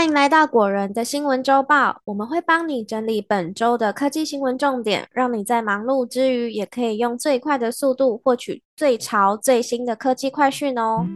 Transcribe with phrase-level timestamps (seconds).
[0.00, 11.06] 欢迎来到果仁的新闻周报，我们会帮你整理本周的科技新闻重点，让你在忙碌之余也可以用最快的速度获取最潮最新的科技快讯哦。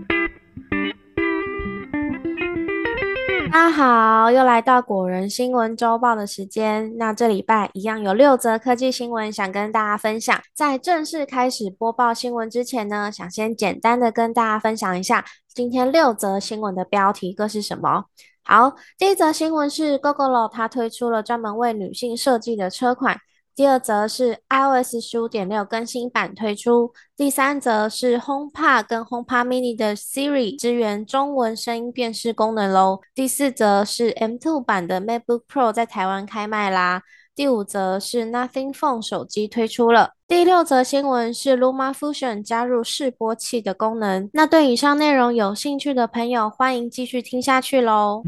[3.51, 6.95] 大家好，又来到果仁新闻周报的时间。
[6.99, 10.39] 那这礼拜一样有六则科技新闻想跟大家分享。
[10.53, 15.25] 在正式开始播报新闻之前呢，想先简单的跟大家分享一下
[15.55, 18.05] 今天六则新闻的标题各是什么。
[18.47, 23.19] 好，第一则新闻是 Google 它推出了专门为女性设计的车款。
[23.55, 26.93] 第二则是 iOS 十五点六更新版推出。
[27.17, 33.01] 第三则是 HomePod 跟 HomePod Mini 的 Siri 支援中文声音辨识功能喽。
[33.15, 37.03] 第四则是 M2 版的 MacBook Pro 在台湾开卖啦。
[37.37, 40.11] 第五则是 Nothing Phone 手机推出了。
[40.29, 44.31] 第六则新闻是 LumaFusion 加入示波器的功能。
[44.33, 48.23] 那对以上内容有兴趣的朋友，欢迎继续听下去喽。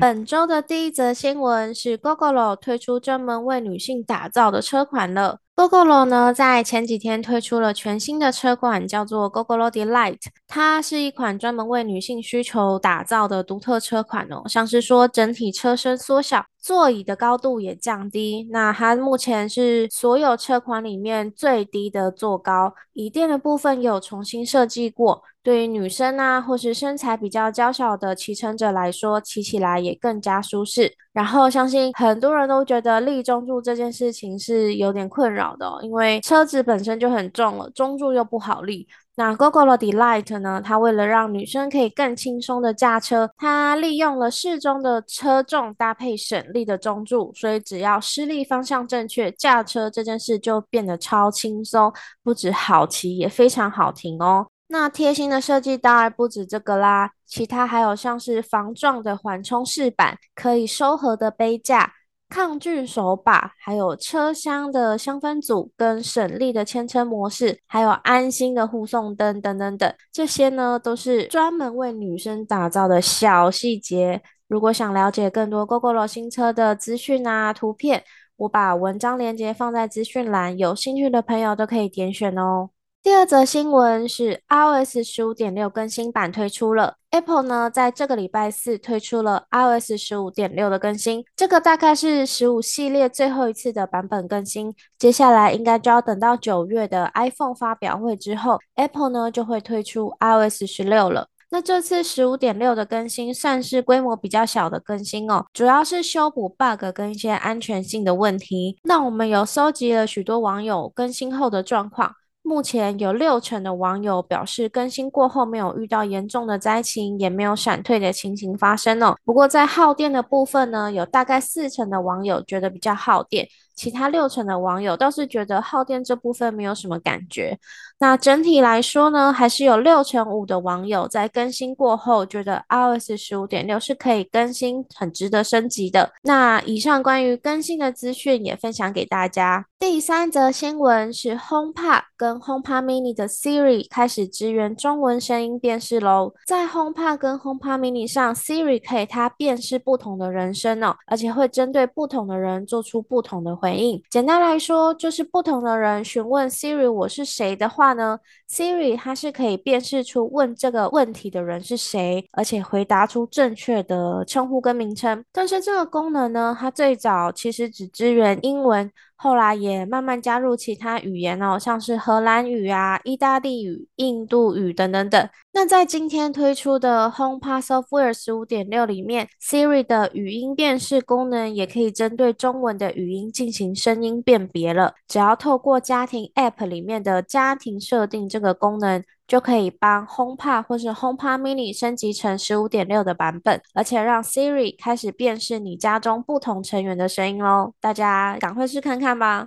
[0.00, 5.38] 本周的第一则新闻是 Google 推出专门为女性打造的车款了。
[5.54, 10.18] Gogolo 呢，在前几天推出了全新的车款，叫做 Gogolo Delight。
[10.48, 18.48] 它是一款专门为女性需求打造的独特车款哦，像是说整体车身缩小，座椅的高度也降低。
[18.50, 25.22] 那它目前是所有车款里面最低的坐高，椅垫的部分有重新设计过。
[25.42, 30.94] 对于女生啊，或是身材比较娇小的骑乘者来说，骑起来也更加舒适。
[31.12, 38.86] 然后相信很多人都觉得立中柱这件事情是有点困扰的，因为车子本身就很重了，中柱又不好立。
[39.14, 40.62] 那 Google Delight 呢？
[40.64, 54.46] 它为了让女生可以更轻松的驾车，它利用了适中的车重搭配省力的中柱，所以只要施力方向正确，驾车这件事就变得超轻松，不止好骑，也非常好停哦。
[54.68, 61.92] 那贴心的设计当然不止这个啦，其他还有像是防撞的缓冲饰板、可以收合的杯架、
[62.32, 74.22] 抗菌手把，还有车厢的香氛组跟省力的牵车模式，还有安心的护送灯等等等，这些呢都是专门为女生打造的小细节。
[74.48, 78.02] 如果想了解更多 GoGo 新车的资讯啊、图片，
[78.36, 82.70] 我把文章链接放在资讯栏，有兴趣的朋友都可以点选哦。
[83.02, 86.96] 第二则新闻是 iOS 十五点六更新版推出了。
[87.12, 94.74] Apple 呢，在这个礼拜四推出了 iOS 十五点六的更新，这个大概是十五系列最后一次的版本更新。
[94.98, 101.28] 接下来应该就要等到九月的 iPhone 发表会之后，Apple 呢就会推出 iOS 十六了。
[101.50, 108.78] 那这次十五点六的更新算是规模比较小的更新哦，主要是修补 bug 跟一些安全性的问题。
[108.84, 112.14] 那我们有搜集了许多网友更新后的状况。
[112.42, 119.16] 目前有六成的网友表示，更新过后没有遇到严重的灾情，也没有闪退的情形发生哦。
[119.24, 123.48] 不过在耗电的部分呢，有大概四成的网友觉得比较耗电。
[123.74, 127.58] 其他六成的网友倒是觉得耗电这部分没有什么感觉。
[127.98, 136.12] 那整体来说呢，还是有六成五的网友在更新过后觉得 iOS 十五点六是可以更新，很值得升级的。
[136.22, 139.64] 那以上关于更新的资讯也分享给大家。
[139.78, 146.34] 第三则新闻是 HomePod 跟 HomePod Mini 的 Siri 开始支援中文声音辨识喽。
[146.46, 153.56] 在 HomePod 跟 HomePod Mini 上，Siri 可以它辨识不同的人声哦，而且会针对不同的人做出不同的。
[153.62, 158.18] 回应简单来说，就是不同的人询问 Siri 我是谁的话呢
[158.50, 165.24] ，Siri 它是可以辨识出问这个问题的人是谁，而且回答出正确的称呼跟名称。
[165.30, 168.90] 但是这个功能呢，它最早其实只支援英文。
[169.22, 175.28] 后来也慢慢加入其他语言哦，像是荷兰语啊、意大利语、印度语等等等。
[175.52, 184.94] 那在今天推出的 HomePod Software 十五点六里面，Siri 的语音辨识功能也可以针对中文的语音进行声音辨别了。
[185.06, 189.04] 只要透过家庭 App 里面的家庭设定这个功能。
[189.26, 197.72] 就可以帮 HomePod 或是 HomePod Mini 升级成十五点六的版本，而且让 Siri 开始辨识你家中不同成员的声音喽！
[197.80, 199.46] 大家赶快去看看吧。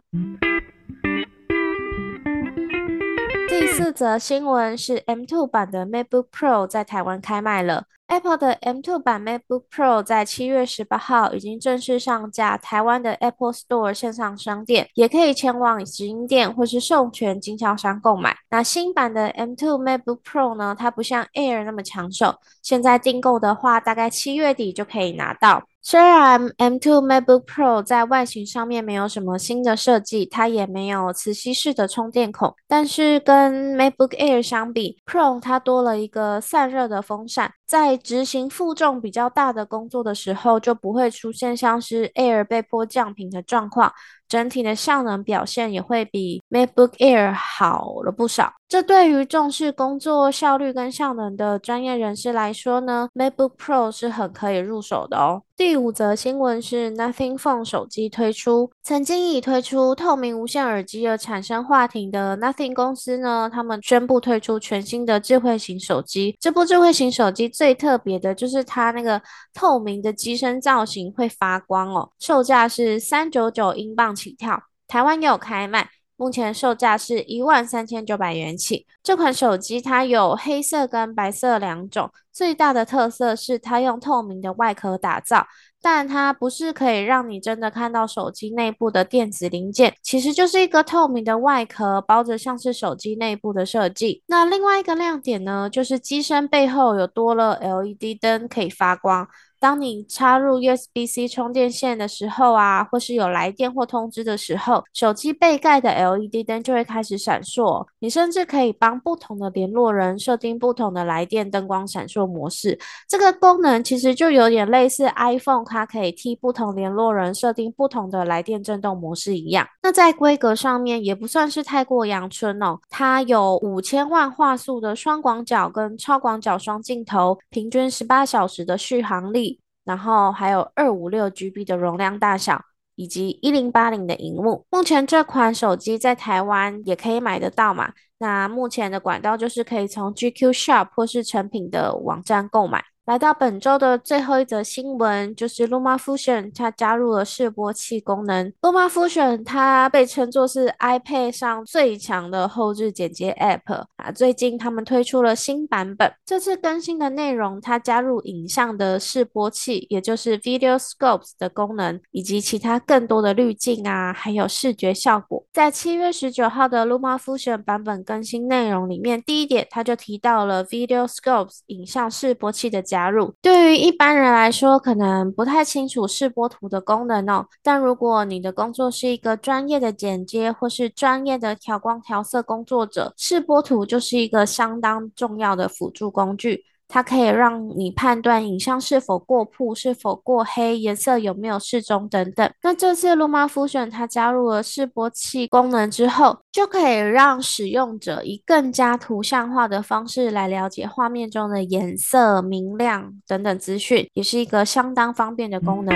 [3.58, 7.86] 第四则新闻是 M2 版的 MacBook Pro 在台湾开卖了。
[8.08, 18.36] Apple 的 M2 版 MacBook Pro 在七月十八号已经正式上架台湾的 Apple Store 线上商店，也可以前往直营店或是授权经销商购买。
[18.50, 20.76] 那新版的 M2 MacBook Pro 呢？
[20.78, 25.64] 它不像 Air 那么抢手，现在订购的话，大概七月底就可以拿到。
[25.88, 43.94] 虽然 M2 MacBook Pro 在外形上面没有什么新的设计，它也没有磁吸式的充电孔，但是跟 MacBook Air 相比，Pro 它多了一个散热的风扇，在执行负重比较大的工作的时候，就不会出现像是 Air 被迫降频的状况。
[44.28, 48.54] 整体的效能表现也会比 MacBook Air 好了不少。
[48.68, 55.44] 这对于重视工作效率跟效能的专业人士来说呢，MacBook Pro 是很可以入手的哦。
[55.56, 58.72] 第五则新闻是 Nothing Phone 手机推出。
[58.84, 66.36] 曾经以推出透明无线耳机而产生话题的 Nothing 公司呢，他们宣布推出全新的智慧型手机。
[66.42, 69.22] 这部智慧型手机最特别的就是它那个
[69.54, 72.10] 透明的机身造型会发光哦。
[72.20, 75.90] 售价是三九九英镑起跳，台湾也有开卖。
[76.18, 78.88] 目前售价是一万三千九百元起。
[79.04, 85.46] 这款手机它有黑色跟白色两种，最大的特色是它用透明的外壳打造，
[85.82, 94.24] 但它不是可以让你真的看到手机内部的电子零件，其实就是一个透明的外壳包着像是手机内部的设计。
[94.28, 99.28] 那另外一个亮点呢，就是机身背后有多了 LED 灯可以发光。
[99.60, 107.86] 当你插入 USB-C 充电线的时候啊，或是有来电或通知的时候，手机背盖的 LED 灯就会开始闪烁。
[108.00, 112.78] 你甚至可以帮不同的联络人设定不同的来电灯光闪烁模式。
[113.08, 119.68] 这个功能其实就有点类似 iPhone，它可以替不同联络人设定不同的来电震动模式一样。
[119.82, 129.55] 那在规格上面也不算是太过阳春哦，它有五千万画素的双广角跟超广角双镜头，平均十八小时的续航力。
[129.86, 132.62] 然后还有二五六 GB 的容量大小，
[132.96, 134.66] 以及一零八零的荧幕。
[134.70, 137.94] 目前这款手机在台湾也可以买得到嘛？
[138.18, 142.84] 那目前的管道就是可以从 GQ Shop 或是成品的网站购买。
[143.06, 148.52] 来到本周的最后一则新闻，就是 Luma Fusion 它加入了示波器功能。
[148.62, 154.12] Luma Fusion 它被称作是 iPad 上最强的后置剪接 App 啊。
[154.12, 165.46] 最近他们推出了新版本，这次更新的内容它加入影像的示波器，也就是 Video Scopes 的功能，以及其他更多的滤镜啊，还有视觉效果。
[165.54, 172.95] 在七月十九号的 Luma Fusion 版本更新内容里面，第一点它就提到了 Video Scopes 影像示波器的加。
[172.96, 177.46] 加入对于一般人来说，可能不太清楚示波图的功能哦。
[177.62, 186.64] 但如果你的工作是一个专业的剪接或是专业的调光调色工作者，示波图就是一个相当重要的辅助工具。
[186.88, 192.50] 它可以让你判断影像是否过曝、是否过黑、颜色有没有适中等等。
[192.62, 205.94] 那这次 Luma Fusion 它加入了示波器功能之后，就可以让使用者以更加图像化的方式来了解画面中的颜色、明亮等等资讯，也是一个相当方便的功能。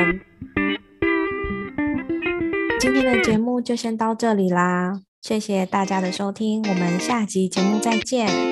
[2.80, 8.49] 今天的节目就先到这里啦，谢谢大家的收听，我们下集节目再见。